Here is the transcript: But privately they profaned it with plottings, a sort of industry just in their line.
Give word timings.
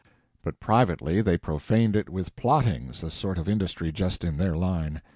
But 0.43 0.59
privately 0.59 1.21
they 1.21 1.37
profaned 1.37 1.95
it 1.95 2.09
with 2.09 2.35
plottings, 2.35 3.03
a 3.03 3.11
sort 3.11 3.37
of 3.37 3.47
industry 3.47 3.91
just 3.91 4.23
in 4.23 4.37
their 4.37 4.55
line. 4.55 5.03